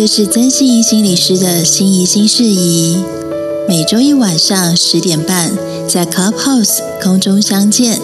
[0.00, 3.04] 这是曾心怡心理师的心怡心事宜，
[3.68, 5.52] 每周一晚上十点半
[5.86, 8.00] 在 Clubhouse 空中相见，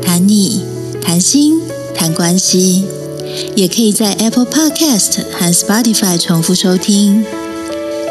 [0.00, 0.62] 谈你
[1.02, 1.60] 谈心
[1.96, 2.84] 谈关系，
[3.56, 7.24] 也可以在 Apple Podcast 和 Spotify 重复收听。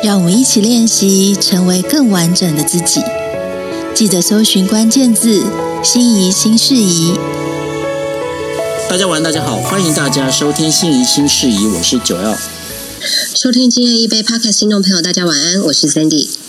[0.03, 2.99] 让我们一起练习成为更完整的自己。
[3.93, 5.45] 记得搜寻关键字
[5.81, 7.13] “心怡心事宜”。
[8.89, 12.35] 大家晚，大家好，欢迎大家收听《心怡心事宜》，我是九曜。
[13.05, 16.44] 收听今夜一杯 Podcast，听众朋友，大家晚安，我是 Sandy。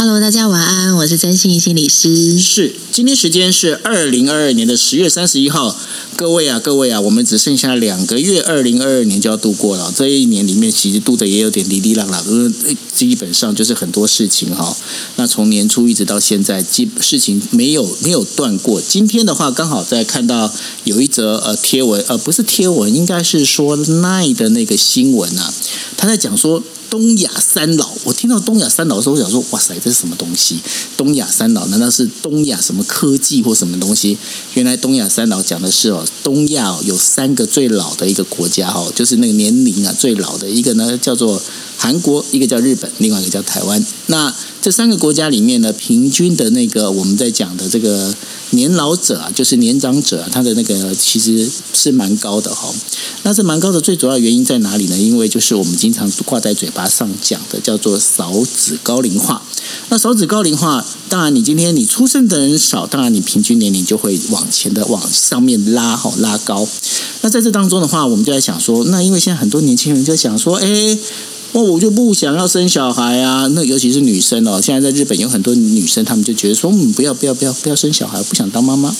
[0.00, 2.38] Hello，大家晚安，我是曾心心理师。
[2.38, 5.76] 是，今天时间是二零二二年的十月三十一号。
[6.14, 9.92] 各位啊，各位啊，我们只剩下两个月，二零二二年就要度过了。
[9.92, 14.76] 这一年里面，其实度的也有点哩哩浪浪，因为基本上就是很多事情哈。
[15.16, 18.80] 那从年初一直到现在，基事情没有没有断过。
[18.80, 20.54] 今天的话，刚好在看到
[20.84, 25.52] 有一则呃贴文，呃不是贴文，应该是说奈的那个新闻啊，
[25.96, 26.62] 他在讲说。
[26.90, 30.58] 东亚三老，我听到东亚三老的时候，我想说，哇塞，这是什么东西？
[30.96, 34.16] 东亚三老难道是东亚什么科技或什么东西？
[34.54, 41.40] 原来东亚三老讲的是哦，东亚有三个最老的一个国家哦，就是那个年龄啊最老的一个呢叫做
[41.76, 43.84] 韩国，一个叫日本，另外一个叫台湾。
[44.06, 44.34] 那
[44.68, 48.14] 这三个国家里面呢，平均的那个我们在讲的这个
[48.50, 52.70] 年老者啊，就是年长者啊，他的那个其实是蛮高的哈。
[53.22, 54.98] 那这蛮高的，最主要原因在哪里呢？
[54.98, 59.42] 因为就是我们经常挂在嘴巴上讲的，叫做少子高龄化。
[59.88, 66.68] 那少子高龄化，当然你今天你出生的人少，当然你平均年龄就会往前的往上面拉哈拉高。
[67.22, 70.98] 那在这当中的话，我们就在想说，那因为现在很多年轻人就在想说，哎。
[71.52, 73.48] 哦，我就不想要生小孩啊！
[73.54, 78.94] 那尤其是女生哦，现在在日本有很多女生，她们就觉得说，嗯，不要不要不要不要生小孩，不想当妈妈，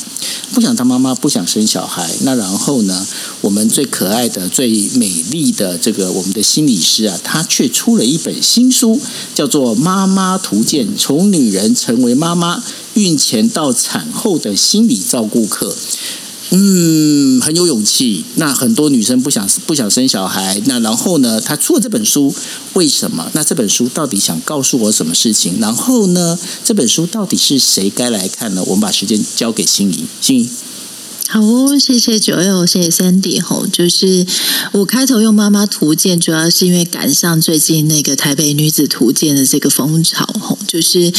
[0.54, 2.10] 不想当妈妈，不想生小孩。
[2.22, 3.06] 那然后呢，
[3.42, 8.98] 我们最可爱的、最美丽的这个我们的心理师啊，她却出了一本新书，
[9.34, 15.68] 叫做《妈妈图鉴：从女人成为妈妈，孕前到产后的心理照顾课》。
[16.50, 18.24] 嗯，很有勇气。
[18.36, 22.34] 那很多女生不想不想生小孩，那然后呢，她出了这本书，
[22.72, 23.30] 为什么？
[23.34, 25.60] 那这本书到底想告诉我什么事情？
[25.60, 28.62] 然后呢，这本书到底是谁该来看呢？
[28.66, 30.48] 我们把时间交给心仪，心仪。
[31.30, 34.26] 好哦，谢谢九六，谢谢 Sandy 吼，就是
[34.72, 41.12] 我开头用妈妈图鉴，主要是因为赶上最近那个台北女子图鉴的这个风潮吼，就是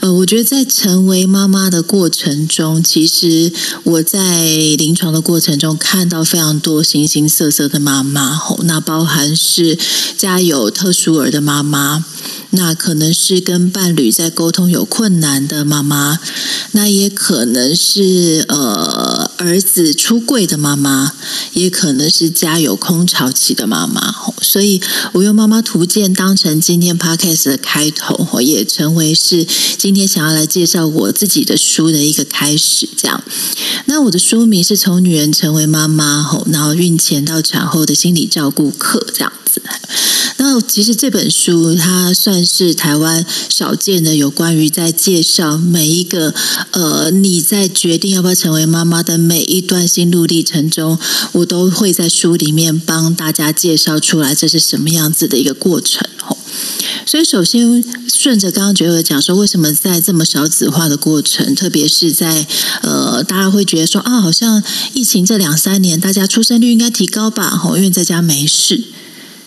[0.00, 3.52] 呃，我觉得在成为妈妈的过程中，其实
[3.84, 9.78] 我在临床的过程中看到非常多形形色色的妈妈吼，那包含是
[10.18, 12.04] 家有特殊儿的妈妈。
[12.54, 16.18] 那可能是跟伴侣在沟通有困难的妈妈，
[16.72, 21.12] 那也可能是呃儿子出柜的妈妈，
[21.52, 24.14] 也可能是家有空巢期的妈妈。
[24.40, 24.80] 所以
[25.12, 32.88] 我用妈妈图鉴当成今天 podcast 的开头，也成为是今天想要来介绍我自己的书的一个开始。
[32.96, 33.22] 这样，
[33.86, 39.32] 那我的书名是从女人成为妈妈，然后孕前到产后的心理照顾课，这样
[40.38, 46.34] 那其实这本书它算是台湾少见的有关于在介绍每一个
[46.72, 50.98] 呃你在决定要不要成为妈妈的每一段心路历程中，
[51.32, 56.06] 我都会在书里面帮大家介绍出来这是什么样子的一个过程。
[57.04, 62.46] 所以首先顺着刚刚觉得讲说，为什么在这么少子化的过程，特别是在
[62.82, 67.50] 呃大家会觉得说啊，好像疫情这两三年大家出生率应该提高吧？
[67.50, 68.84] 吼，因为在家没事。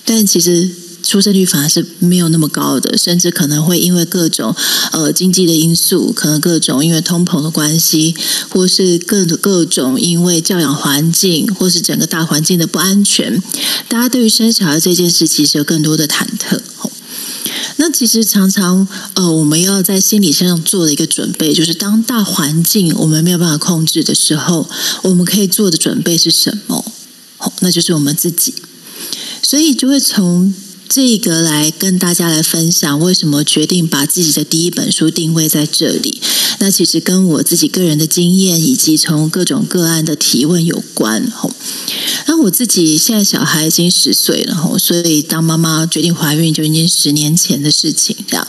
[0.05, 0.69] 但其实
[1.03, 4.55] 出生率反而是没有那么高的，甚至可能会因为各种
[4.91, 8.16] 呃经济的因素，可能各种因为通膨的关系，
[8.49, 13.41] 或是各各种因为教养环境，或是整个大环境的不安全，
[13.88, 16.59] 大家对于生小孩这件事其实有更多的忐忑。
[17.77, 24.67] 那其实常常呃，我们要在心理上做的一个准备，就是当大环境我们没有办法控制的时候，
[25.03, 26.85] 我们可以做的准备是什么？
[27.59, 28.55] 那就是我们自己。
[29.47, 30.52] 所以就会从
[30.90, 36.19] 这个来跟大家来分享，为什么决定把自己的第一本书定位在这里。
[36.58, 41.29] 那其实跟我自己个人的经验，以及从各种个案的提问有关。
[41.29, 41.52] 吼，
[42.25, 48.47] 那我自己现在小孩已经十岁了，吼，所以当妈妈决定怀孕就已经十年前的事情，这样。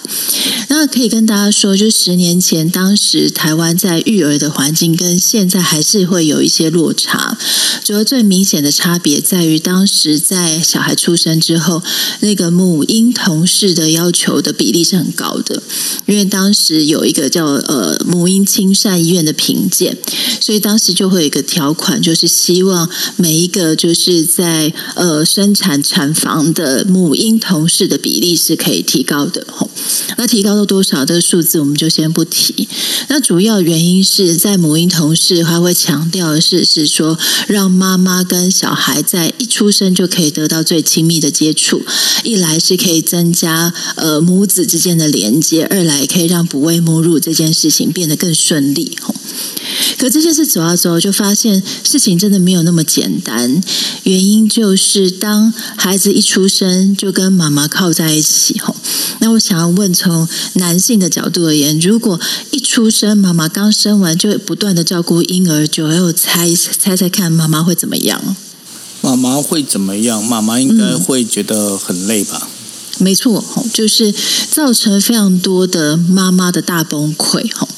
[0.78, 7.38] 那可以跟大家说，就十年前，当时台湾在育儿的环境跟现在还是会有一些落差。
[7.82, 11.82] 主要最明显的差别在于，当时在小孩出生之后，
[12.20, 15.62] 那个母婴同事的要求的比例是很高的，
[16.05, 19.96] 因为当时有一个叫呃母婴亲善医院的评鉴，
[20.43, 22.87] 所以当时就会有一个条款，就是希望
[23.17, 29.46] 每一个就是在呃生产产房的母婴同事的比例是可以提高的。
[29.50, 29.70] 吼，
[30.19, 31.07] 那提高到多少？
[31.07, 32.69] 这个数字我们就先不提。
[33.09, 41.83] 那主要原因是在母婴同事还会强调的是，是说让妈妈跟小孩在一出生就可以得到最亲密的接触，
[42.25, 48.99] 一来是可以增加呃母子之间的连接，二来可以让哺喂母乳这件事情变得更顺利。
[49.99, 53.63] 可这件事走啊走，就发现事情真的没有那么简单。
[54.03, 58.77] 原因就是当孩子一出生就跟妈妈靠在一起吼。
[59.21, 62.20] 那我想要问，从男性的角度而言，如果
[62.50, 68.37] 一出生妈妈刚生完就会不断的照顾婴儿，就要猜猜猜看，妈妈会怎么样？
[69.03, 70.25] 妈妈会怎么样？
[70.25, 72.49] 妈妈应该会觉得很累吧？
[72.99, 73.44] 没错，
[73.75, 74.12] 就是
[74.50, 77.69] 造成非常多的妈妈的大崩溃吼。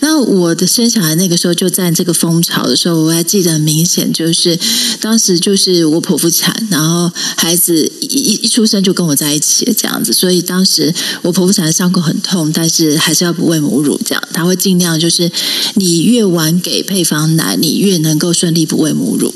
[0.00, 4.58] 那我的生小孩那个时候就在这个风潮的时候，我还记得很明显，就是
[5.00, 15.30] 当时就是我剖腹产，然后孩子一一出生就跟我在一起这样子，所以当时我剖腹产的伤口很痛，但是还是要不喂母乳，这样他会尽量就是
[15.74, 19.34] 你越晚给配方奶，你越能够顺利不喂母乳。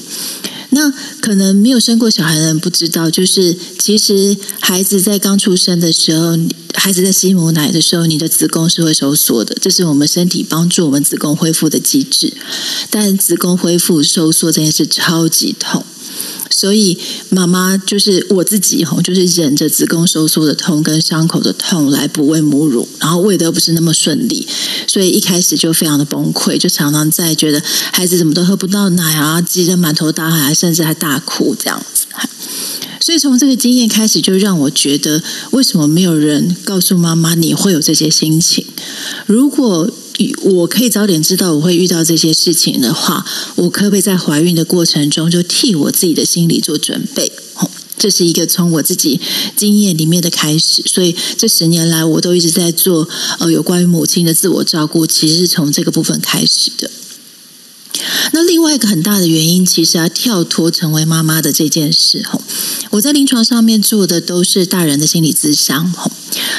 [0.76, 0.92] 那
[1.22, 6.36] 可能没有生过小孩的人不知道，就是其实孩子在刚出生的时候，
[6.74, 12.34] 孩子在吸母奶的时候，你的子宫是会收缩的，这是我们身体帮助我们子宫恢复的机制。
[12.90, 15.84] 但子宫恢复收缩这件事超级痛。
[16.56, 16.96] 所以
[17.28, 24.48] 妈妈就是我自己吼，就是忍着子宫收缩的痛跟伤口的痛来哺喂母乳，然后喂得不是那么顺利，
[24.86, 27.62] 所以一开始就非常的崩溃，就常常在觉得
[27.92, 32.06] 孩子怎么都喝不到奶啊，急得满头大汗，甚至还大哭这样子。
[32.98, 38.64] 所以从这个经验开始，就让我觉得，为什么没有人告诉妈妈你会有这些心情？
[39.26, 39.90] 如果
[40.42, 43.24] 我可以早点知道我会遇到这些事情的话，
[43.56, 47.30] 我可不可以在怀孕的过程中就替我自己的心理做准备？
[47.98, 49.18] 这是一个从我自己
[49.56, 50.82] 经验里面的开始。
[50.86, 53.08] 所以这十年来，我都一直在做
[53.38, 56.90] 呃有关于母亲的自我照顾，其实是从这个部分开始的。
[58.32, 62.22] 那另外一个很大的原因，其实要跳脱成为妈妈的这件事。
[62.30, 62.42] 吼，
[62.90, 65.92] 我在临床上面做的都是大人的心理咨商。
[65.92, 66.10] 吼，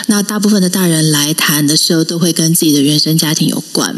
[0.07, 3.95] 那大部分的大人来谈的时候，都会跟自己的原生家庭有关。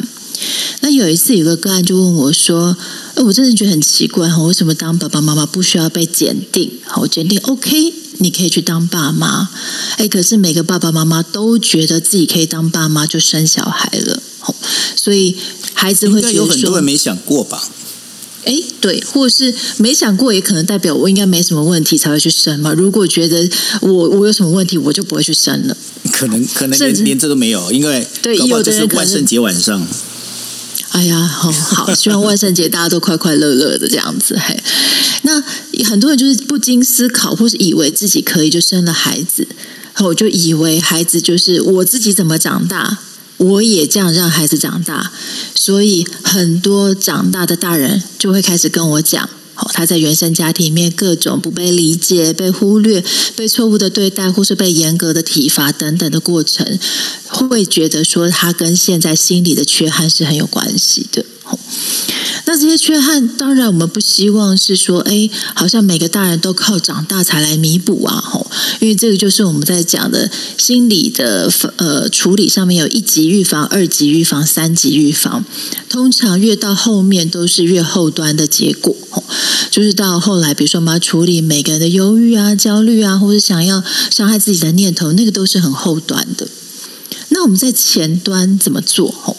[0.81, 2.77] 那有一次，有个个案就问我说
[3.15, 6.71] ：“哎，我真的觉得很奇怪，为什么当爸爸妈妈不需要被检定？
[6.85, 9.49] 好，检定 OK，你可以去当爸妈。
[9.97, 14.21] 哎，可是每个爸爸妈妈都觉得自己可以当爸妈，就生小孩了。
[14.39, 14.55] 吼，
[14.95, 15.35] 所以。”
[15.79, 17.69] 孩子会觉得，有很多人没想过吧？
[18.43, 22.73] 哎，对，或者是没想过，也可能代表我应该没什么问题才会去生嘛。
[22.73, 23.49] 如果觉得
[23.79, 25.77] 我我有什么问题，我就不会去生了。
[26.11, 29.87] 可能可能连连这都没有，因为对，有的人万圣节晚上。
[30.91, 34.37] 哎呀，好好，希望万圣节大家都快快乐乐的这样子。
[34.37, 34.61] 嘿，
[35.21, 35.41] 那
[35.85, 39.47] 很多人就是不经思考，或是以为自己可以就生了孩子，
[39.99, 42.99] 我就以为孩子就是我自己怎么长大。
[43.37, 45.13] 我也这样让孩子长大，
[45.55, 49.29] 所以很多长大的大人就会开始跟我讲，
[49.73, 53.03] 他在原生家庭里面各种不被理解、被忽略、
[53.35, 56.79] 被错误的对待，或是被严格的体罚等等的过程，
[57.27, 61.25] 会觉得说他跟现在心理的缺憾是很有关系的。
[62.51, 68.49] 那这些缺憾，当然我们不希望是说，哎，好像每个大人都靠长大才来弥补啊，吼，
[68.79, 75.45] 因为这个就是我们在讲的心理的呃处理上面有一级预防、二级预防、三级预防，
[75.87, 78.95] 通常越到后面都是越后端的结果，
[79.69, 86.47] 就是到后来，比如说我们要处理每个人的忧郁啊、焦虑啊，或者想要伤害自己的念头，那个都是很后端的。
[87.27, 89.11] 那我们在前端怎么做？
[89.11, 89.37] 吼？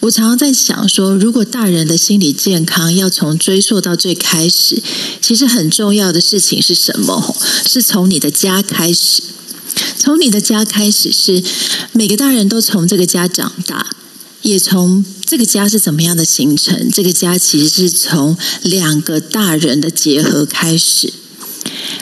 [0.00, 4.80] 我常常在想说，如果大人的心理健康要从追溯到最开始，
[5.20, 7.34] 其实很重要的事情是什么？
[7.66, 9.22] 是从你的家开始。
[9.98, 11.42] 从你的家开始，是
[11.92, 13.86] 每个大人都从这个家长大，
[14.42, 16.88] 也从这个家是怎么样的形成。
[16.90, 21.12] 这个家其实是从两个大人的结合开始，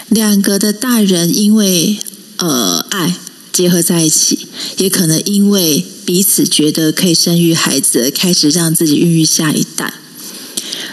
[0.09, 1.99] 两个的大人因为
[2.37, 3.17] 呃爱。
[3.55, 9.95] 结合在一起，也可能因为彼此觉得可以生育孩子，开始让自己孕育下一代。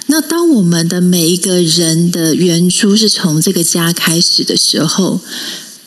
[0.06, 5.22] 那当我们的每一个人的原初是从这个家开始的时候，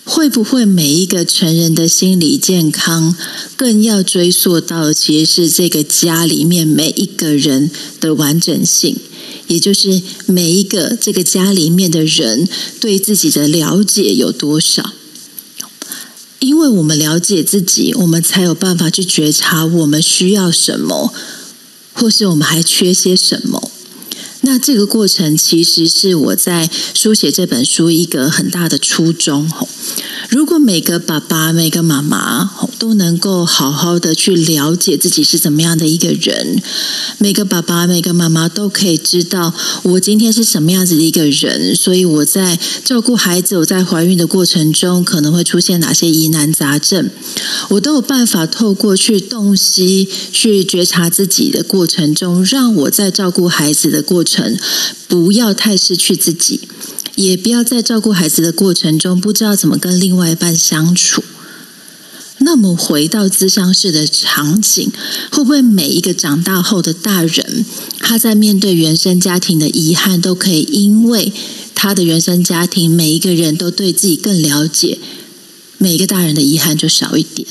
[0.04, 3.14] 会不会每一个成人的心理健康，
[3.56, 8.96] 更要追溯到其实是这个家里面每一个人的完整性，
[9.46, 12.48] 也就是每一个这个家里面的人
[12.80, 14.92] 对自己的了解有多少？
[16.44, 21.12] 因为我们了解自己，我们才有办法去觉察我们需要什么，
[21.94, 23.70] 或是我们还缺些什么。
[24.42, 29.50] 那这个过程其实是我在书写这本书一个很大的初衷。
[30.34, 32.50] 如果每个爸爸、每个妈妈
[32.80, 36.60] 都能够好好的去了解自己是怎么样的一个人，
[37.18, 47.08] 每个爸爸、每个妈妈都可以知道我今天是什么样子的一个人，所以我在照顾孩子、我在怀孕的过程中可能会出现哪些疑难杂症，
[47.68, 54.58] 我都有办法透过去洞悉、去觉察自己的过程中，让我在照顾孩子的过程
[55.06, 56.62] 不要太失去自己。
[57.16, 61.22] 也不要在照顾孩子的过程中不知道怎么跟另外一半相处。
[62.38, 64.90] 那么回到咨商室的场景，
[65.30, 67.64] 会不会每一个长大后的大人，
[68.00, 71.32] 他在面对原生家庭的遗憾，都可以因为
[71.74, 74.98] 他的原生家庭，每一个人都对自己更了解，
[75.78, 77.46] 每一个大人的遗憾就少一点。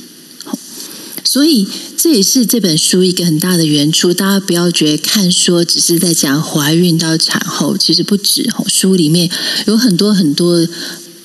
[1.33, 1.67] 所以。
[1.95, 8.45] 这也是这本书一个很大的原初，大家不要觉得看说只是在讲怀孕到产后，其实不止。
[8.67, 9.29] 书里面
[9.67, 10.67] 有很多很多，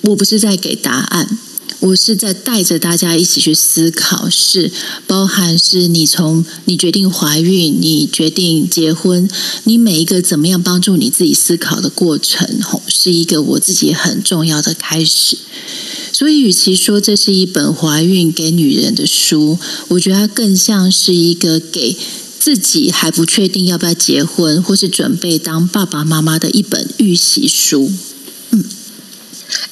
[0.03, 1.37] 我不是在给答案，
[1.81, 4.71] 我是在带着大家一起去思考，是
[5.09, 9.29] 包含是你从你决定怀孕，你决定结婚，
[9.65, 15.37] 你每一个怎么样帮助你自己思考的过程，吼是一个我自己很重要的开始。
[16.19, 19.57] 所以，与其说这是一本怀孕给女人的书，
[19.87, 21.97] 我觉得它更像是一个给
[22.41, 27.93] 自己还不确定要不要结婚，或是准备当爸爸妈妈的一本预习书。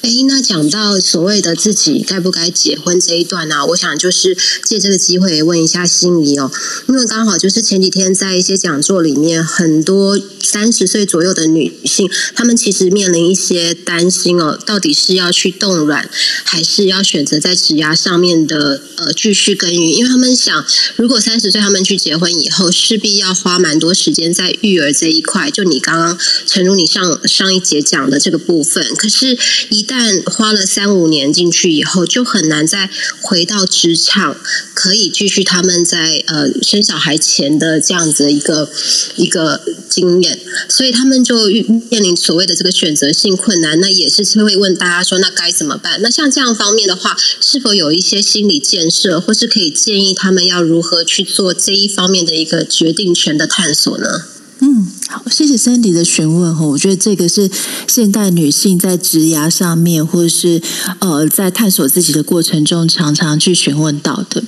[0.02, 6.50] 哎，那讲到所谓的自己该不该结婚这一段呢、我想就是借这个机会问一下心怡哦，
[6.88, 16.08] 因为刚好就是前几天在一些讲座里面，很多三十岁左右的女性，她们其实面临一些担心哦，到底是要去冻卵，
[16.44, 19.92] 还是要选择在职涯上面的呃继续耕耘？
[19.92, 20.64] 因为她们想，
[20.96, 25.50] 如果三十岁她们去结婚以后，势必要花蛮多时间在育儿这一块。
[25.50, 29.36] 就你刚刚陈如你上上一节讲的这个部分，可是。
[29.70, 34.36] 一旦花了三五年进去以后，就很难再回到职场，
[34.74, 38.70] 可以继续他们在呃生小孩前的这样子的一个
[39.16, 41.46] 一个经验，所以他们就
[41.90, 43.80] 面临所谓的这个选择性困难。
[43.80, 46.00] 那也是会问大家说，那该怎么办？
[46.02, 54.22] 那像这样方面的话，是否有一些心理建设，或是可以建议他们要如何去做这一方面的一个决定权的探索呢？
[54.60, 56.66] 嗯，好，谢谢 Sandy 的询问哈。
[56.66, 57.48] 我觉得这个是
[57.86, 60.60] 现代女性在职涯上面，或者是
[60.98, 64.42] 呃在探索自己的过程中，常常去询问到的。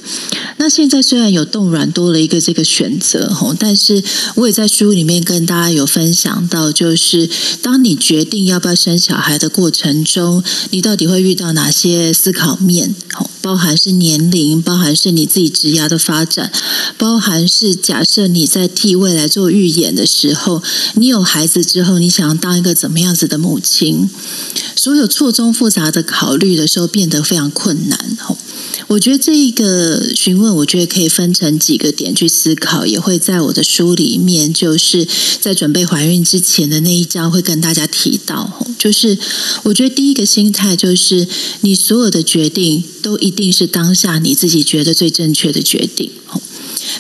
[0.57, 4.03] 那现在虽然有冻卵多了一个这个选择哈，但是
[4.35, 7.31] 我也在书里面跟大家有分享到，就是
[7.63, 12.95] 当你决定要不要生小孩的过程中，你到底会遇到哪些思考面？
[13.41, 16.53] 包含是年龄，包含是你自己职涯的发展，
[16.99, 20.48] 包含是假设你在替未来做预演的时候，
[20.95, 24.09] 你有孩子之后，你想要当一个怎么样子的母亲？
[24.77, 27.99] 所有错综复杂的考虑的时候，变得非常困难。
[28.87, 35.07] 我觉得这一个询问，我觉得可以分成几个点去思考，也会在我的书里面，就是
[35.41, 38.65] 在准备怀孕之前的那一章会跟大家提到。
[38.79, 39.19] 就是
[39.65, 41.27] 我觉得第一个心态就是，
[41.63, 46.11] 你所有的决定都一定是当下你自己觉得最正确的决定。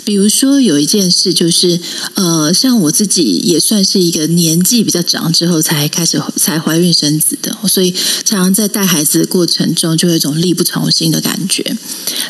[0.05, 1.81] 比如说有一件事，就是
[2.15, 7.93] 呃，像我自己也算是一个年纪比较长之后才开始才怀孕生子的，所以
[8.25, 11.77] 常常在带孩子的过程中，就有一种力不从心的感觉。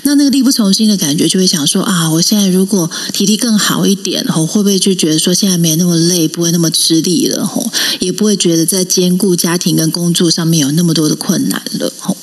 [0.03, 12.17] 那那个力不从心的感觉，就会想说啊，我现在如果体力更好一点，吼，会不会就觉得说现在没那么累，不会那么吃力了，吼，也不会觉得在兼顾家庭跟工作上面有那么多的困难了，吼。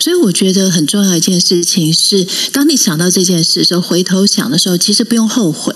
[0.00, 5.74] 所以我觉得很重要一件事情是，当你想到这件事的时候，回头想的时候，其实不用后悔，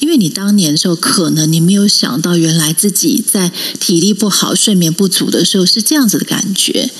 [0.00, 6.90] 因为你当年的时候，可能你没有想到，原来自己在体力不好、睡眠不足的时候是这样子的感觉。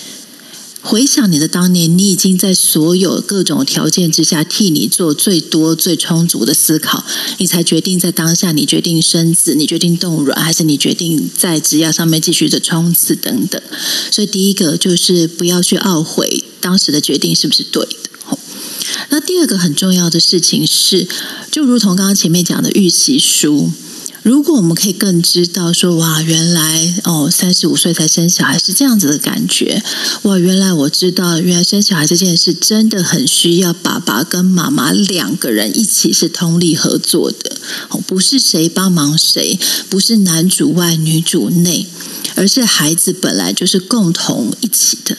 [0.82, 7.04] 回想你的当年，你已经在所有各种条件之下替你做最多、最充足的思考，
[7.37, 13.60] 你才决定在当下，你决定生子，你决定冻卵，还是你决定在职业上面继续的冲刺等等。
[14.10, 17.87] 所以，第一个就是不要去懊悔当时的决定是不是对。
[19.11, 21.06] 那第二个很重要的事情是，
[21.50, 23.70] 就如同刚刚前面讲的预习书。
[24.23, 29.82] 如果我们可以更知道说，哇，原来哦，三十五岁才生小孩是这样子的感觉，
[30.25, 37.56] 哇，原来我知道，原来生小孩这件事真的很需要爸爸跟妈妈两个人一起是通力合作的，
[37.88, 41.87] 哦，不是谁帮忙谁，不是男主外女主内，
[42.35, 45.16] 而是孩子本来就是共同一起的。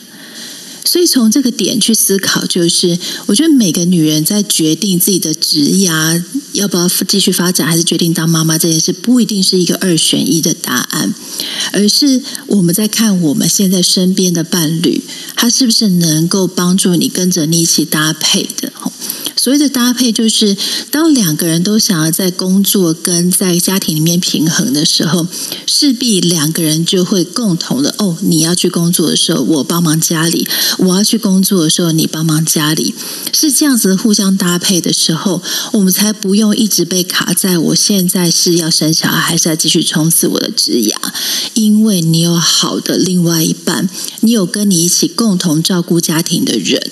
[0.91, 5.89] 所以从这个点去思考，就是我觉得每个女人在决定自己的职业
[6.51, 11.13] 要不要继续发展，还是决定当妈妈这件事，不一定是一个二选一的答案，
[11.71, 15.01] 而是我们在看我们现在身边的伴侣，
[15.37, 18.73] 他是不是能够帮助你跟着你一起搭配的。
[19.41, 20.55] 所谓的搭配，就是
[20.91, 25.25] 当两个人都想要在工作跟在家庭里面平衡的时候，
[25.65, 32.93] 势必两个人就会共同的哦，你要去工作的时候，我帮忙家里；我要去工作的时候，你帮忙家里。
[33.33, 35.41] 是这样子互相搭配的时候，
[35.73, 40.93] 我们才不用一直被卡在我现在是要生小孩，还是要继续冲刺我的职涯？
[41.55, 46.91] 因为你有好的另外一半，你有跟你一起共同照顾家庭的人。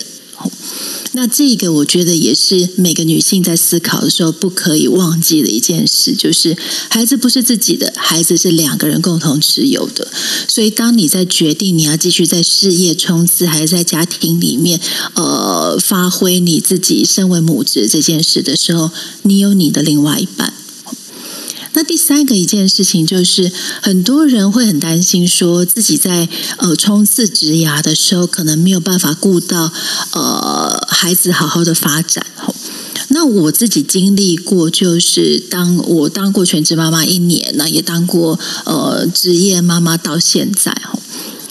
[1.14, 6.56] 那这个我觉得也是每个女性在思考的时候不可以忘记的一件事，就是
[6.90, 10.08] 孩子不是自己的，孩子是两个人共同持有的。
[10.48, 14.80] 所以，当你在决定你要继续在事业冲刺，还是在家庭里面
[15.16, 18.92] 呃发挥你自己身为母职这件事的时候，
[19.24, 20.54] 你有你的另外一半。
[21.80, 23.50] 那第三个一件事情就是，
[23.82, 29.72] 很多人会很担心，说自己在呃冲刺职涯的时候，可能没有办法顾到
[30.12, 32.26] 呃孩子好好的发展。
[33.12, 40.76] 那我自己经历过，就是当我当过全职妈妈一年，那也当过呃职业妈妈到现在。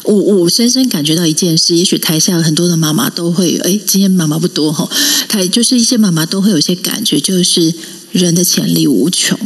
[0.04, 4.86] 我我深深感觉到一件事，也许台下有很多的妈妈都会，哎，今天妈妈不多哈，
[5.26, 7.72] 台就是一些妈妈都会有些感觉，就是
[8.12, 9.38] 人的潜力无穷。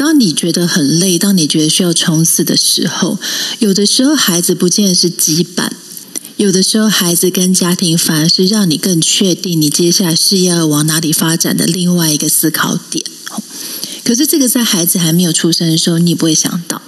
[0.00, 3.18] 当你觉得很累，当你觉得需要冲刺的时候，
[3.58, 5.70] 有的时候孩子不见得是羁绊，
[6.38, 13.04] 有的时候孩子跟家庭反而是让你更确定你接下来事业要往哪里发展的另外一个思考点。
[14.02, 16.80] 可是这个在孩子还没有出生的时候，你不会想到，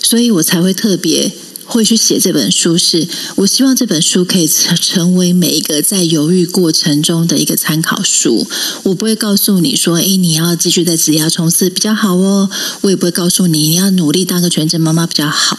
[0.00, 1.32] 所以我才会特别。
[1.66, 3.06] 会去写这本书是，
[3.36, 8.46] 我希望这本书可以成为每一个在犹豫过程中的一个参考书。
[8.84, 12.48] 我不会告诉你说，诶，你要继续在职业冲刺比较好哦。
[12.82, 15.58] 我也不会告诉你，你要努力当个全职妈妈比较好。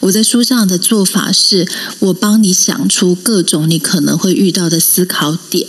[0.00, 1.68] 我在书上的做法是，
[1.98, 5.66] 我帮你想出各种你可能会遇到的思考点。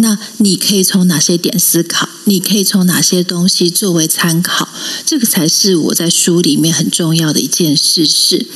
[0.00, 2.08] 那你可以从哪些点思考？
[2.24, 4.68] 你可以从哪些东西作为参考？
[5.04, 8.06] 这个才是我在书里面很重要的一件事。
[8.06, 8.46] 是，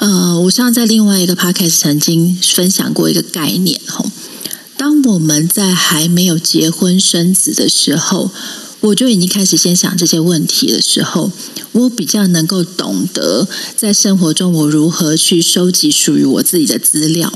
[0.00, 4.10] 呃，我上在另外一个 podcast 曾经分享过一个概念吼，
[4.76, 8.32] 当我们在还没有结婚生子的时候，
[8.80, 11.30] 我就已经开始先想这些问题的时候，
[11.70, 17.32] 我比较能够懂得在生活中我如何去收集属于我自己的资料。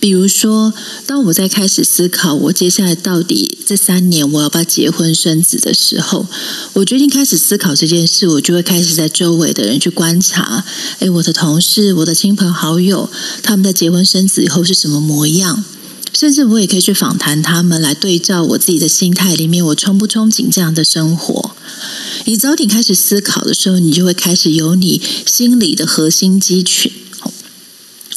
[0.00, 0.72] 比如说，
[1.06, 6.26] 当我在开始思考我接下来到底这三年我要不要结婚生子的时候，
[6.74, 10.64] 我决定开始思考这件事，我就会开始在周围的人去观察，
[11.00, 13.10] 诶，我的同事、我的亲朋好友，
[13.42, 15.64] 他们在结婚生子以后是什么模样？
[16.14, 21.56] 甚至我也可以去访谈他们，来对照我自己的心态里面，我憧不憧憬这样的生活？
[22.24, 26.90] 你早点开始思考的时候，你就会开始有你心里的核心肌群。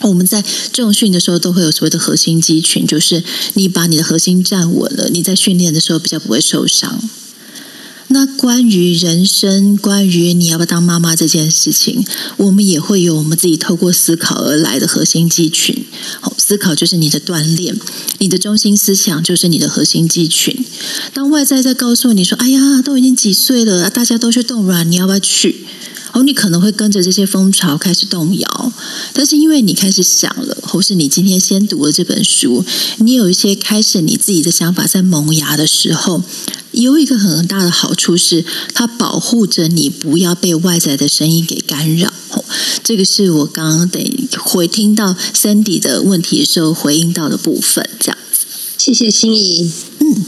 [0.03, 7.01] 我们在重训的时候都会有所谓的核心肌群，就是你把你的核心站稳了，你在训练的时候比较不会受伤。
[8.13, 15.85] 那关于人生，关于你要不要当妈妈这件事情，我们也会有我们自己透过思考而来的核心肌群。
[16.19, 17.73] 好，思考就是你的锻炼，
[18.17, 20.65] 你的中心思想就是你的核心肌群。
[21.13, 25.67] 当外在在告诉你说：“哎呀，都已经几岁了，大家都去冻卵，你要不要去？”
[26.13, 28.73] 哦，你可能会跟着这些风潮开始动摇，
[29.13, 32.65] 但是因为你开始想了，或是你今天先读了这本书，
[32.97, 36.23] 你有一些开始你自己的想法在萌芽的时候，
[36.71, 42.11] 有一个很大的好处是，它保护着你不要被外在的声音给干扰。
[42.83, 48.17] 这个是我刚刚得回听到 Sandy 的问题的时候回应到的部分，这样。
[48.81, 49.71] 谢谢心怡。
[49.99, 50.25] 嗯，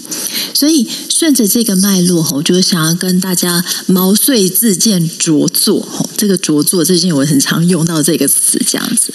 [0.53, 6.07] 所以顺着这个脉络，我就想要跟大家毛遂自荐着作。
[6.15, 9.11] 这个着作最近我很常用到这个词，这样子。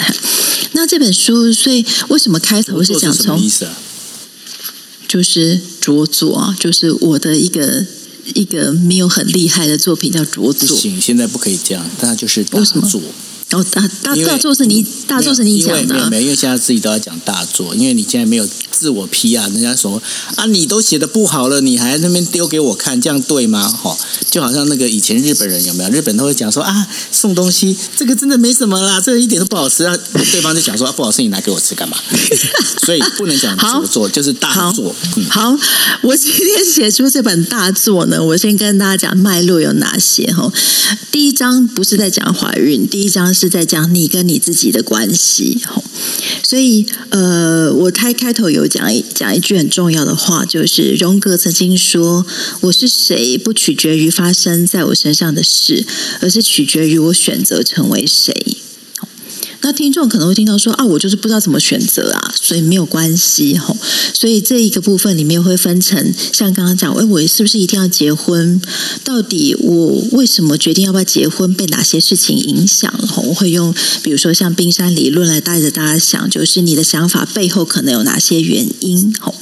[0.73, 3.39] 那这本书，所以为什么开头是讲从？
[3.39, 3.79] 意思啊？
[5.07, 7.87] 就是着作啊，就是我的一个
[8.35, 10.53] 一个没有很厉害的作品叫着作。
[10.53, 13.01] 不行，现在不可以这样，那就是大作。
[13.53, 20.03] 哦，大大大作是你大作是你讲的，没有没有，因为现在自己都要讲大作，因为你现在没有自我批啊，人家说
[20.37, 23.67] 啊，你都写的不好了，你还那边丢给我看，这样对吗？
[23.67, 23.97] 哈，
[24.31, 25.89] 就好像那个以前日本人有没有？
[25.89, 29.97] 日本人都会讲说啊，送东西这个真的没什么啦，这个一点都不好吃啊，
[30.31, 31.97] 对方就讲说啊，不好吃，你拿给我吃干嘛？
[32.85, 34.95] 所以不能讲小作，就是大作。
[35.17, 35.57] 嗯、好，
[36.03, 40.53] 我今天写出这本大作呢，我先跟大家讲脉络有哪些哈。
[41.11, 43.35] 第一章不是在讲怀孕，第一章。
[43.39, 45.61] 是在讲你跟你自己的关系，
[46.43, 52.27] 所以呃，我开开头有讲一讲一句很重要的话，就是荣格曾经说
[52.63, 55.87] ：“我是谁，不取决于发生在我身上的事，
[56.21, 58.59] 而是取决于我选择成为谁。”
[59.61, 63.77] 那听众可能会听到说啊，我就是不知道怎么选择啊，所以没有关系吼。
[64.15, 68.61] 所以这一个部分里面会分成，像刚刚讲，哎，我是不是一定要结婚？
[69.05, 71.53] 到底我为什么决定要不要结婚？
[71.53, 72.93] 被哪些事情影响？
[73.09, 79.13] 吼，我会用比如说像冰山理论来带着大家想，就是你的想法背后可能有哪些原因？
[79.21, 79.35] 吼，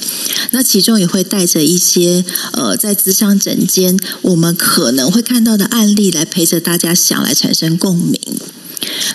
[0.51, 8.19] 那其中也会带着一些呃，在咨商诊间我们可能会看到的案例来陪着大家想，来产生共鸣。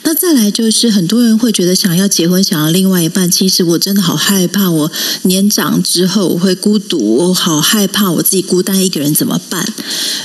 [0.04, 9.64] 那再来就是很多人会觉得想要结婚，想要另外一半，其实我真的好害怕，我年长之后我会孤独，我好害怕我自己孤单一个人怎么办？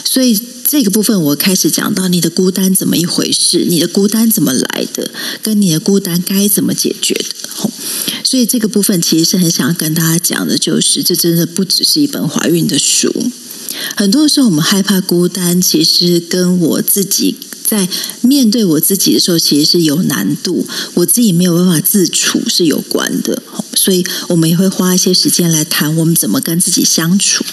[0.03, 5.11] 所以这个部分我开始讲到你的孤单怎么一回事，你的孤单怎么来的，
[5.43, 7.69] 跟你的孤单该怎么解决的。
[8.23, 13.13] 所以这个部分其实是很想要跟大家讲的，就是这真的不只是一本怀孕的书，
[13.95, 17.35] 很多时候我们害怕孤单，其实跟我自己。
[17.67, 17.87] 在
[18.21, 23.43] 面对我自己的时候，其实是有难度，我自己没有办法自处是有关的，
[23.75, 27.43] 所以我们也会花一些时间来谈我们怎么跟自己相处。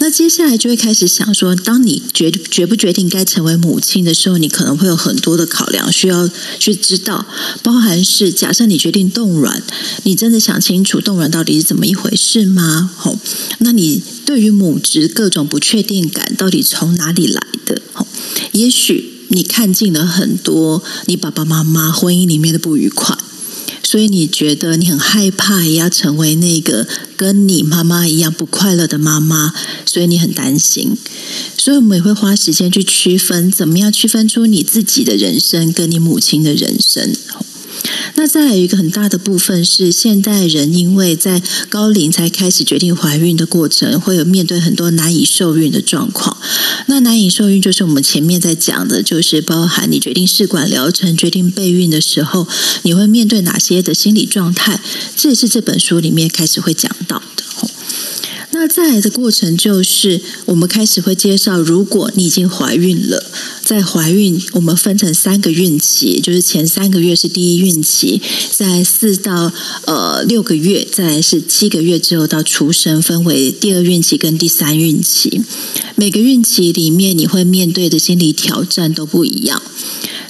[0.00, 7.24] 那接下来就会开始想说，当你决决不决定该成为母亲的时候，你可能会有很多的考量需要去知道，
[7.62, 9.62] 包含是假设你决定冻卵，
[10.02, 12.90] 你真的想清楚冻卵到底是怎么一回事吗？
[12.96, 13.18] 吼，
[13.58, 17.80] 那你对于母职各种不确定感到底从哪里来的？
[17.92, 18.06] 吼，
[18.50, 19.17] 也许。
[19.28, 23.16] 你看尽了很多你爸爸妈妈婚姻里面的不愉快，
[23.82, 26.86] 所以你觉得你很害怕也要成为那个
[27.16, 29.52] 跟你妈妈一样不快乐的妈妈，
[29.86, 30.96] 所以你很担心。
[31.56, 37.14] 所以我们也会花时间去区分，怎么样区分出你自己的人生跟你母亲的人生。
[38.18, 46.36] 那再来有一个很大的部分是，现代人因为在高龄才开始决定怀孕的过程，会有面对很多难以受孕的状况。
[46.86, 52.48] 那难以受孕就是我们前面在讲的，就是包含你决定试管疗程、决定备孕的时候，
[52.82, 54.80] 你会面对哪些的心理状态？
[55.14, 57.44] 这也是这本书里面开始会讲到的。
[58.60, 63.30] 那再来的过程就是，我们开始会介绍，如果你已经怀孕了，
[63.62, 69.52] 在怀孕我们分成三个孕期，就是前三个月是第一孕期，在四到
[69.86, 75.40] 呃六个月，再来是七个月之后到出生，分为第二孕期跟第三孕期。
[75.94, 79.62] 每个孕期里面你会面对的心理挑战都不一样。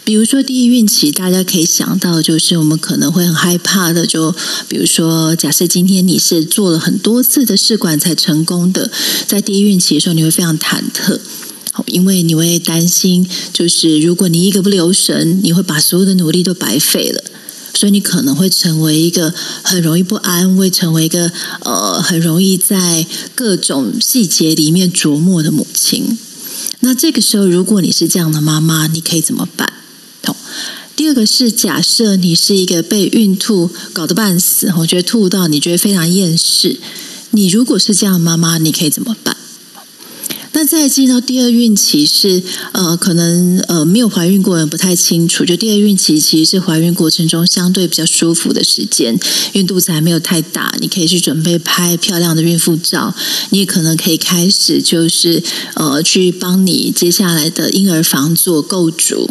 [0.09, 4.07] 比如说，第一孕期，大家可以想到，就是我们可能会很害怕的。
[4.07, 4.35] 就
[4.67, 8.91] 比如说，假设今天你是做了很多次的试管才成功的，
[9.27, 11.21] 在第一孕期的时候，你会非常忐忑，
[11.89, 17.23] 因为你会担心，就是如果你一个不留神，你会把所有的努力都白费了，
[17.75, 26.17] 所以你可能会成为一个很容易不安，会成为一个呃很容易在各种细节里面琢磨的母亲。
[26.81, 29.68] 那这个时候，如果你是这样的妈妈，你可以怎么办？
[31.09, 36.79] 这个是假设你是一个被孕吐搞得半死，我觉得吐到你觉得非常厌世。
[37.31, 39.35] 你如果是这样的妈妈，你可以怎么办？
[40.59, 42.43] 那再进到第二孕期是
[42.73, 45.45] 呃，可能呃没有怀孕过的人不太清楚。
[45.45, 49.15] 就第二孕期其实是怀孕过程中相对比较舒服的时间，
[49.53, 53.15] 因为肚子还没有太大，你可以去准备拍漂亮的孕妇照，
[53.51, 55.41] 你也可能可以开始就是
[55.77, 59.31] 呃去帮你接下来的婴儿房做构筑。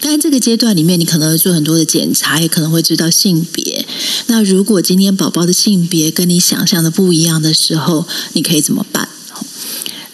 [0.00, 3.86] 但这个阶段里面，你可能会做很多的检查，也可能会知道性别。
[4.26, 9.08] 那如果今天宝宝的性别跟你想象的不一样的时候，你可以怎么办？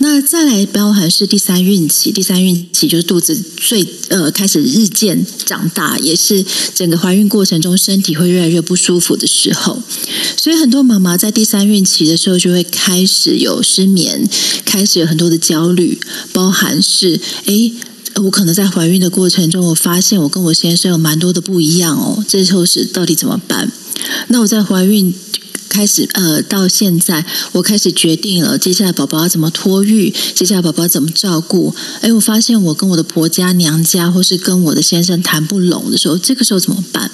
[0.05, 9.83] 那再来包含是第三孕期，第三孕期就是肚子最呃开始日渐长大，也是整个怀孕过程中身体会越来越不舒服的时候。
[10.37, 14.29] 所以很多妈妈在第三孕期的时候就会开始有失眠，
[14.67, 15.99] 开始有很多的焦虑，
[16.35, 17.73] 包含是诶。
[18.23, 22.25] 我可能在怀孕的过程中，我发现我跟我先生有蛮多的不一样哦。
[22.29, 23.73] 这时候是到底怎么办？
[24.29, 25.13] 那我在怀孕
[25.75, 31.75] 开始呃，到现在我开始决定了，接下来宝宝要怎么托育，接下来宝宝怎么照顾。
[32.01, 37.11] 哎，我发现我跟我的婆家娘家，或是跟我的先生谈不拢的时候，这个时候怎么办？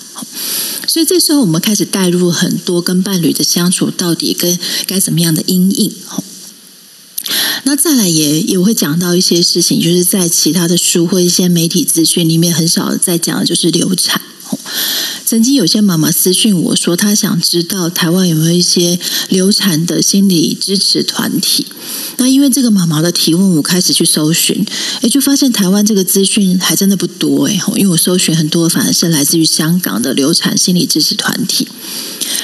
[0.87, 5.91] 所以这时候我们开始带入很多跟伴侣的相处，到底跟该怎么样的因应。
[7.65, 14.21] 那再来也也会讲到一些事情，就是在其他的书或一些媒体资讯里面很少在讲的，就是流产。
[15.31, 21.67] 曾经有些妈妈私讯我说，她想知道台湾有没有一些流产的心理支持团体。
[22.17, 24.67] 那因为这个妈妈的提问，我开始去搜寻，
[25.03, 31.69] 诶，就发现台湾这个资讯还真的不多诶，因为我搜寻很多，反而是来自于香港的流产心理支持团体。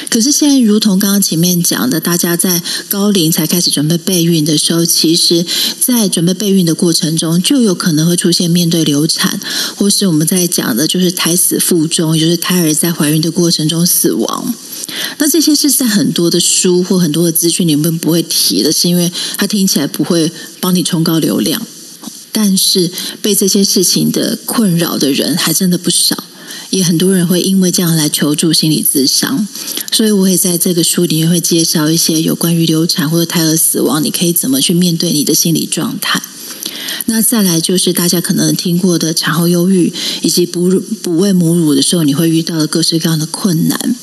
[0.08, 5.44] 可是现在，如同刚刚前面讲的，大家在高龄才开始准备备孕的时候，其实，
[5.80, 9.40] 在准备备孕的过程中，就有可能会出现面对流产，
[9.74, 14.54] 或是我们在讲的，就是胎死腹中，也就是胎儿在怀孕的过程中死亡。
[15.18, 21.66] 那这些是在很多的书或很多的资讯里面不会提的，是因为它听起来不会帮你冲高流量。
[22.30, 26.22] 但是被这些事情的困扰的人还真的不少。
[26.70, 29.46] 也很多人会因为这样来求助心理咨商，
[29.92, 36.20] 所以我也在这个书里面会介绍一些有关于流产或者胎儿死亡，你可以怎么去面对你的心理状态。
[37.06, 43.96] 那再来就是大家可能听过的产后忧郁，以及哺乳哺喂母乳的时候你会遇到的各式各样的困难。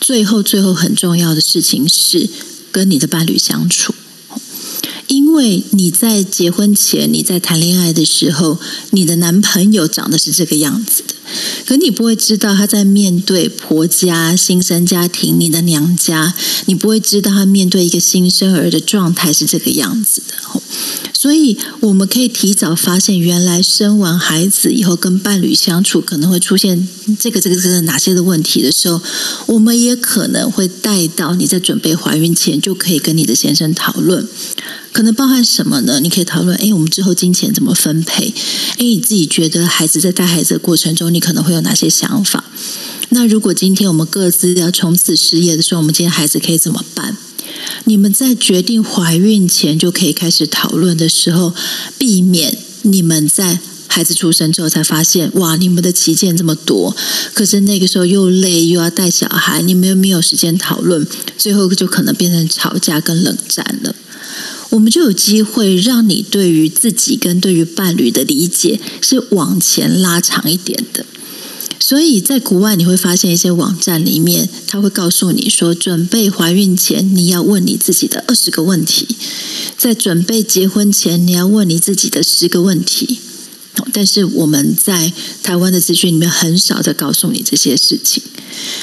[0.00, 2.28] 最后，最后很重要的事情是
[2.70, 3.94] 跟你的伴侣相处。
[5.08, 8.58] 因为你在结婚前，你在谈恋爱的时候，
[8.90, 11.13] 你的男朋友长得是这个样子的，
[11.66, 16.34] 可你不会知道他在面对婆家、新生家庭、你的娘家，
[16.66, 20.34] 你不会知道他面对一个新生儿的状态是这个样子的。
[21.12, 26.86] 所以，我们可以提早发现，原来生完孩子以后跟伴侣相处可能会出现
[27.18, 29.00] 这个、这个、这个哪些的问题的时候，
[29.46, 34.28] 我们也可能会带到你在准备怀孕前就可以跟你的先生讨论。
[34.94, 35.98] 可能包含什么呢？
[35.98, 38.32] 你可以讨论：哎，我们之后金钱怎么分配？
[38.74, 42.44] 哎，你自己觉得孩子在带孩子的过程中，你可能会有哪些想法？
[43.08, 47.16] 那如果今天我们各自要从此失业的时候，我们今天孩子可以怎么办？
[47.86, 51.52] 你们在决定怀孕前就可以开始讨论的时候，
[51.98, 56.94] 避免你们在孩子出生之后才发现：哇，你们的旗舰这么多，
[57.32, 61.04] 可是那个时候又累又要带小孩，你们又没有时间讨论，
[61.36, 63.92] 最后就可能变成吵架跟冷战了。
[64.74, 71.06] 我们就有机会让你对于自己跟对于伴侣的理解是往前拉长一点的。
[71.78, 79.06] 所以在国外你会发现一些网站里面，他会告诉你说，准备怀孕前你要问你自己的二十个问题，
[79.78, 83.20] 在准备结婚前你要问你自己的十个问题。
[83.92, 88.22] 但是我们在台湾的资讯里面很少在告诉你这些事情。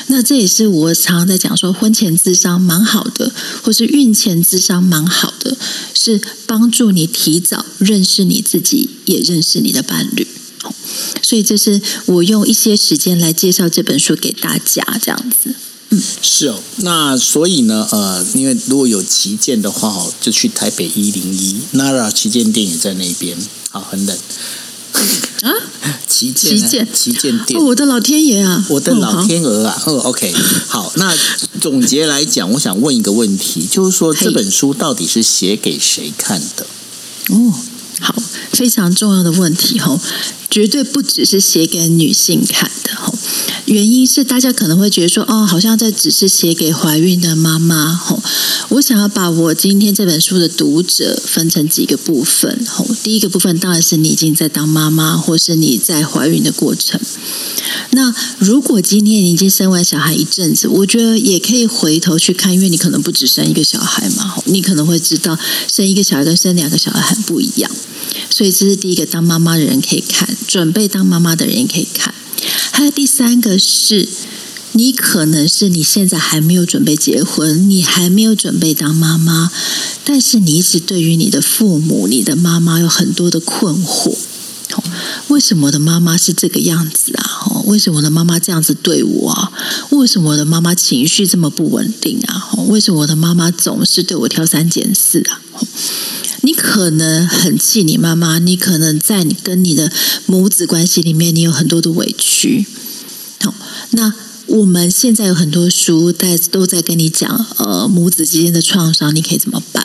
[0.07, 5.57] 那这也是我常常在讲说，婚前智商蛮好的，或是孕前智商蛮好的，
[5.93, 10.27] 是帮助你提早认识你自己，也认识你的伴侣。
[11.21, 15.55] 所以这是我用一些时间来介绍这本书给大家，这样子。
[15.89, 16.61] 嗯，是哦。
[16.77, 23.37] 那所以呢，呃，因为如果有旗舰的话哦，就去台北一零一 Nara 旗舰店也在那边。
[23.69, 24.17] 好，很冷。
[25.41, 25.51] 啊，
[26.07, 30.33] 旗舰，旗舰，旗舰店，哦，我的老天爷啊，我的老天鹅啊，哦，OK，
[30.67, 31.15] 好，那
[31.59, 36.65] 总结来讲，我想问一个问题，就是说这本书到底是写给谁看的？
[37.29, 37.53] 哦，
[38.01, 38.15] 好，
[38.51, 39.99] 非常重要的问题哦，
[40.49, 43.10] 绝对不只是写给女性看的哦。
[43.71, 47.93] 原因是大家可能会觉得说，哦，好像这只是写给怀孕的妈妈。
[47.93, 48.21] 吼，
[48.67, 52.65] 我想要把我今天这本书的读者分成几个部分。
[52.67, 56.99] 吼，第一个部分当然是你已经在当妈妈，或是你在怀孕的过程。
[57.91, 67.69] 那如果今天你已经生完小孩一阵子，我觉得也可以回头去看，因为你可能不只生一个小孩嘛，你可能会知道生一个小孩跟生两个小孩很不一样。
[68.29, 72.13] 所以这是第一个，当妈妈的人可以看，准备当妈妈的人也可以看。
[72.71, 74.07] 还有第三个是，
[74.71, 79.51] 你可能是你现在还没有准备结婚，你还没有准备当妈妈，
[80.03, 84.15] 但是你一直对于你的父母、你的妈妈有很多的困惑。
[85.27, 87.40] 为什么我的妈妈是这个样子啊？
[87.71, 89.51] 为什么我的妈妈这样子对我啊？
[89.91, 92.51] 为什么我的妈妈情绪这么不稳定啊？
[92.67, 95.41] 为什么我的妈妈总是对我挑三拣四啊？
[96.41, 99.89] 你可能很气你妈妈，你可能在你跟你的
[100.25, 102.65] 母子关系里面，你有很多的委屈。
[103.39, 103.53] 好，
[103.91, 104.13] 那
[104.47, 109.80] 我们现在有很多书在都在跟你讲，呃，母子之间的创伤，你可以怎么办？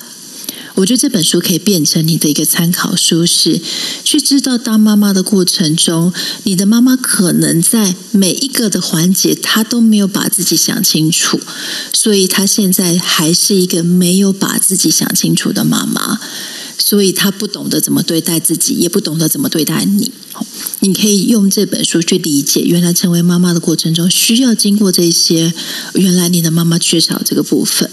[0.77, 3.61] 我觉得这本书可以变成你的一个参考书，是
[4.05, 6.13] 去知道当妈妈的过程中，
[6.45, 11.41] 你的妈妈可能在每一个的环节，她都没有把自己想清楚，
[11.93, 16.21] 所以她现在还是一个没有把自己想清楚的妈妈。
[16.79, 20.13] 所以她不懂得怎么对待自己，也不懂得怎么对待你。
[20.81, 25.55] 你可以用这本书去理解，原来成为妈妈的过程中需要经过这些。
[25.95, 27.91] 原来你的妈妈缺少这个部分。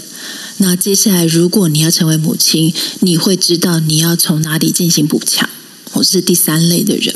[0.57, 5.49] 那接下来，如果你要成为母亲，你会知道你要从哪里进行补强。
[5.93, 7.13] 我是第三类的人。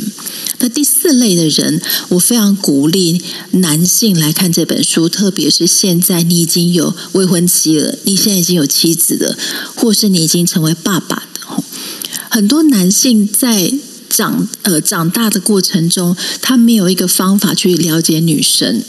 [0.60, 3.22] 那第四类的人，我非常鼓励
[3.52, 9.38] 男性来看这本书，特别是现在你已经有未婚妻了，你现在已经有妻子了，
[9.76, 11.64] 或是你已经成为爸爸的。
[12.30, 13.74] 很多男性在
[14.10, 18.84] 长呃长大的过程中，他没有一个方法去了解女生。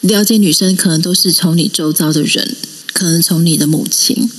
[0.00, 2.56] 了解女生可能都是从你周遭的人，
[2.96, 4.30] 可能从你的母亲。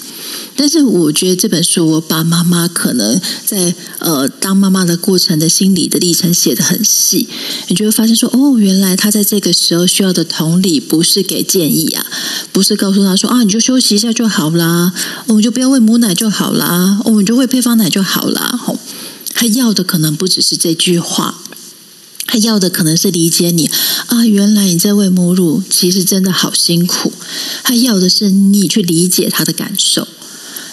[0.56, 7.30] 但是我觉得这本书，我把妈妈可能在呃当妈妈的过程的心理的历程写得很细，
[7.68, 12.04] 你就会发现说，哦，原来她在这个时候需要的同理，不是给建议啊，
[12.52, 14.92] 不是告诉她说啊，你就休息一下就好啦，
[15.28, 18.60] 我们就不要喂母奶就好啦，我们就喂配方奶就好啦。
[18.60, 18.80] 吼，
[19.36, 21.40] 她要的可能不只是这句话，
[22.28, 23.72] 他要的可能是理解你
[24.08, 27.12] 啊，原来你在喂母乳，其实真的好辛苦。
[27.64, 30.08] 他要的是你去理解他的感受。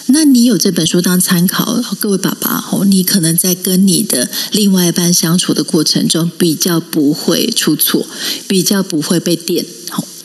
[0.07, 8.05] 那你有这本书当参考，各位爸爸吼，你可能在跟你的另外一半相处的过程中，比较不会出错，
[8.47, 9.65] 比较不会被电。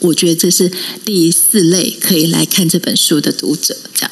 [0.00, 0.70] 我觉得这是
[1.04, 4.10] 第四类可以来看这本书的读者，这样。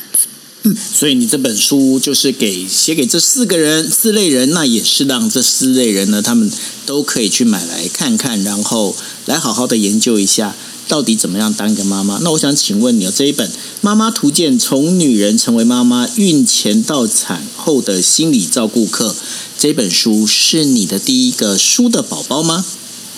[0.92, 6.50] 所以你这本书就是给写给这四个人、四类人，那也是让这四类人呢，他们
[6.84, 8.94] 都可以去买来看看，然后
[9.26, 10.54] 来好好的研究一下。
[10.88, 12.18] 到底怎么样当一个妈妈？
[12.22, 13.46] 那我想请问你哦，这一本
[13.82, 19.14] 《妈妈图鉴》从女人成为妈妈，孕前到产后的心理照顾课，
[19.58, 22.64] 这本书是你的第一个书的宝宝吗？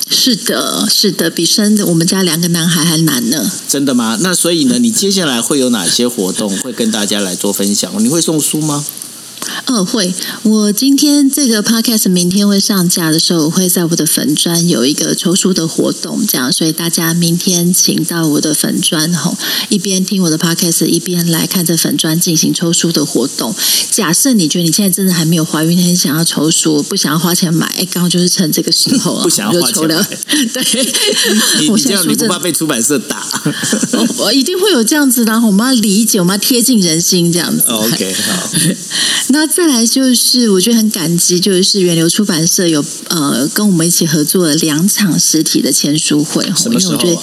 [0.08, 3.50] 是的，是的，比生我们家两个男孩还难呢。
[3.68, 4.18] 真的吗？
[4.20, 7.92] 那所以呢，你接下来会有哪些活动会跟大家来做分享？
[8.02, 8.84] 你会送书吗？
[9.66, 10.12] 哦，会。
[10.42, 19.36] 我今天这个 podcast 明天会上架的时候，我会在我的粉砖有一个抽书的活动，这样，所以大家明天请到我的粉砖吼，
[19.68, 23.54] 一边听我的 podcast，一边来看着粉砖进行抽书的活动。
[23.90, 30.02] 假设你觉得你现在真的还没有怀孕，很想要抽书，不想要花钱买，哎，刚好就是趁这个时候啊， 不想要花钱买。
[30.52, 30.62] 对，
[31.60, 33.24] 你你这样你不怕被出版社打？
[33.92, 37.62] 我，我一定会有这样子的，我们要理解，我们要贴近人心，这样子。
[37.66, 38.50] OK，好。
[39.32, 46.44] 那再来就是，我觉得很感激，就是源流出版社有呃跟我们一起合作了两场实体的签书会。
[46.56, 47.22] 什么时候啊？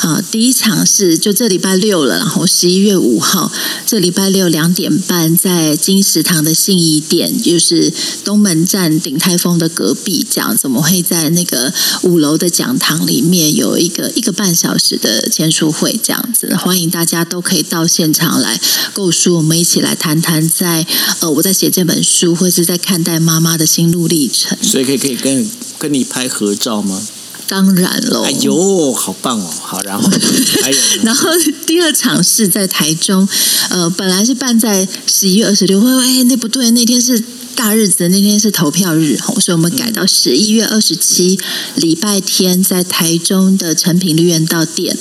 [0.00, 3.50] 啊，第一场是就这礼拜六了，然后十一月五号，
[3.84, 7.92] 这礼拜六两点半在金石堂的信义店，就是
[8.24, 11.72] 东门站鼎泰丰的隔壁，这样子，我们会在那个
[12.02, 18.60] 五楼的讲堂里面有一个一个半小时的签书会，这样子，欢迎大家都可以到现场来
[18.92, 20.86] 购书，我们一起来谈谈在
[21.20, 27.02] 呃我在写这本书，或是在看待妈妈的心路历程，所以可以可以跟跟你拍合照吗？
[27.48, 28.22] 当然喽！
[28.22, 29.50] 哎呦，好棒哦！
[29.60, 30.08] 好，然后
[30.62, 31.28] 还有，然后
[31.66, 33.28] 第二场是在台中，
[33.68, 37.22] 呃，本来是办在十一月二十六，会哎，那不对，那天是。
[37.54, 41.38] 大日子那天是投票日，所以我们改到十一月二十七
[41.76, 44.96] 礼拜天，在台中的成品绿园道店。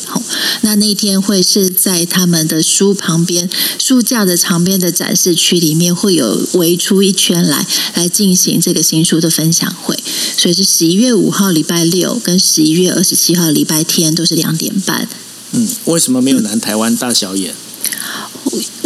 [0.62, 9.98] 那那天会是在他们的书旁边书架的旁边的展示区里面，会有围出一圈来来进行这个新书的分享会。
[10.38, 15.08] 所以是十一月五号礼拜六跟十一月二十七号礼拜天都是两点半。
[15.52, 17.54] 嗯，为什么没有南台湾大小眼？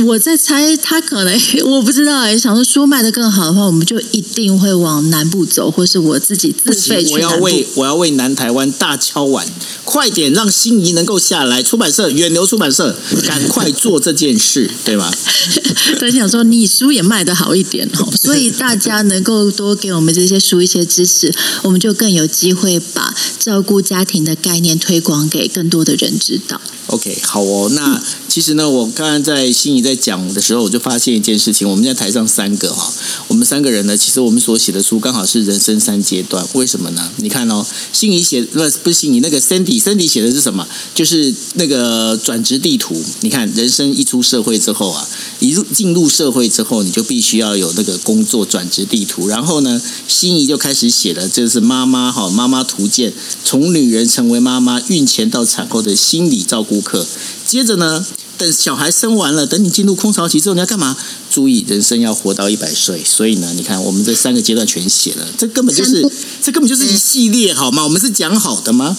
[0.03, 2.37] 我在猜，他可能我不知道哎。
[2.37, 7.13] 想说书卖的更好的话，我们就一定会往南部走，或是我自己自费去。
[7.13, 9.47] 我要为我要为南台湾大敲碗，
[9.85, 11.63] 快点让心仪能够下来。
[11.63, 15.11] 出版社远流出版社，赶快做这件事，对吧？
[15.99, 26.59] 但想说你书也卖的好一点哦，所以大家能够多给我们这些书一些支持，我们就更有机会把照顾家庭的概念推广给更多的人知道。
[26.87, 27.69] OK，好哦。
[27.71, 31.69] 那其实呢，我刚刚在心怡在讲的时候，我就发现一件事情。
[31.69, 32.91] 我们在台上三个哈，
[33.27, 36.45] 我们三个人呢，其实我们所写的书刚好是人生三阶段。
[36.53, 37.11] 为什么呢？
[37.17, 40.67] 你看哦，心怡写不不是心怡，那个 Sandy，Sandy 写的是什么？
[40.95, 42.95] 就是那个转职地图。
[43.21, 45.05] 你看，人生一出社会之后啊，
[45.39, 49.27] 一入进入社会之后，你就必须要有那个工作转职地图。
[49.27, 53.11] 然后呢，心怡就开始写了，这是妈妈哈，妈妈图鉴，
[53.43, 56.75] 从女人成为妈妈，孕前到产后的心理照顾。
[56.85, 57.07] 课，
[57.47, 58.05] 接着呢，
[58.37, 60.95] 等小孩生完了，等你进入空巢期之后，你要干嘛？
[61.31, 63.03] 注意，人生要活到一百岁。
[63.03, 66.09] 所以呢，你看我们这三个阶段全写了，这根本就是
[66.41, 67.83] 这根本就是一系列，好吗？
[67.83, 68.97] 我们是讲好的吗？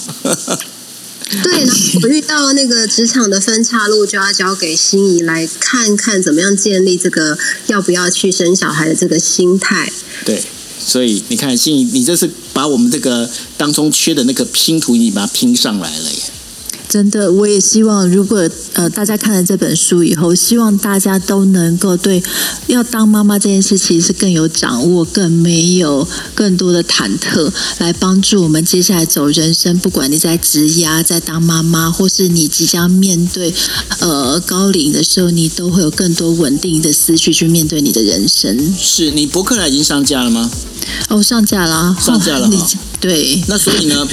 [1.29, 9.93] 对，然后我遇到那个职场的分岔路，就要交给心仪来看看怎么样建立这个要不要去生小孩的这个心态。
[10.25, 10.41] 对，
[10.79, 16.19] 所以你看，心仪，你这是把我们这个当中缺的那个拼图，你把它拼上来了耶。
[16.89, 22.23] 真的，我也希望，如果呃大家看了这本书以后，希望大家都能够对
[22.69, 29.77] 要当妈妈这件事情是更有掌握，更没有更多的忐忑，来帮助我们接下来走人生。
[29.81, 33.53] 不管你在职涯，在当妈妈，或是你即将面对
[34.01, 38.75] 呃高龄的时候，你都会有更多稳定的思绪去面对你的人生。
[38.79, 40.51] 是你博客来已经上架了吗？
[41.09, 42.47] 哦，上架了，上架了。
[42.47, 42.67] 哦，
[43.01, 44.07] 对，那所以呢，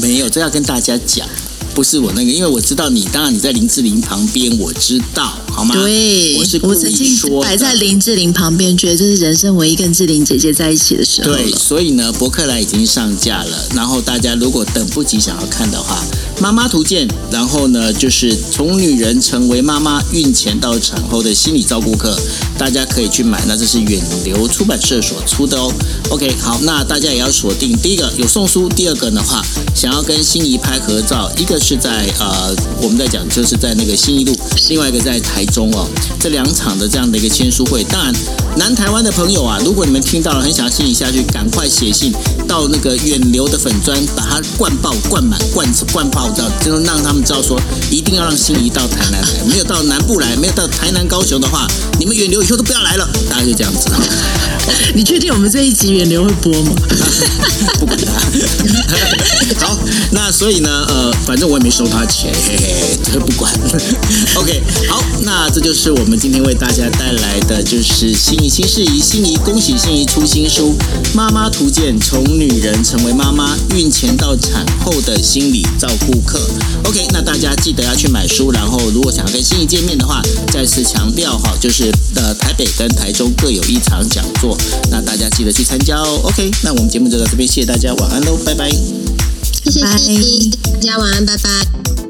[0.00, 1.28] 没有，这要跟大家讲。
[1.74, 5.74] 不是我那个，因为我知道你，当然你在林志玲旁边，我知道，好吗？
[5.74, 11.32] 对，我是故意说摆在林志玲旁边，觉得这是人生唯一跟志玲姐姐在一起的时候。
[11.32, 13.68] 对，所以呢，博客来已经上架了。
[13.74, 16.00] 然后大家如果等不及想要看的话，
[16.40, 22.16] 《妈妈图鉴》，然后呢，就是从女人成为妈妈，孕前到产后的心理照顾课，
[22.56, 23.44] 大家可以去买。
[23.48, 25.72] 那这是远流出版社所出的哦。
[26.10, 29.44] OK，好，那大家也要锁定，第一个有送书，第二个的话，
[29.74, 31.60] 想要跟心仪拍合照，一个。
[31.64, 34.36] 是在呃，我们在讲，就是在那个新一路，
[34.68, 35.88] 另外一个在台中哦，
[36.20, 37.82] 这两场的这样的一个签书会。
[37.84, 38.14] 当然，
[38.58, 42.12] 南台湾的朋友啊，如果你们听到了，很想信一下去，赶快写信
[42.46, 47.58] 到那个远流的粉砖，把它灌爆、灌满、灌灌爆，知道，就让他们知道说，
[47.90, 51.66] 一定要让心仪到台南来，没有到南部来，没有到台南、高雄的话，
[51.98, 53.88] 你们远流以后都不要来了，大概就这样子。
[54.94, 56.72] 你确定我们这一集远流会播吗？
[57.78, 58.12] 不管他。
[59.66, 59.78] 好，
[60.10, 61.53] 那所以呢，呃，反正我。
[61.54, 63.52] 我也没收他钱，嘿嘿，这不管。
[64.34, 70.74] OK，好，那这就是我们今天为大家带来的就是心怡新事宜，心怡恭喜心怡出新书
[71.14, 76.40] 《妈妈图鉴：从女人成为妈妈，孕前到产后的心理照顾课》。
[76.88, 80.20] OK，那大家记得要去买书，然后如果想要跟心怡见面的话，
[80.52, 84.58] 再次强调哈，就是呃台北跟台中各有一场讲座，
[84.90, 86.18] 那大家记得去参加哦。
[86.24, 88.68] OK，那我们节目就到这边，谢谢大家，晚安喽，拜拜。
[89.64, 92.03] 谢谢，大家晚安，拜拜。